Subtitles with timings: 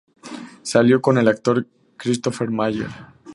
[0.63, 1.67] Salió con el actor
[1.97, 2.87] Christopher Mayer.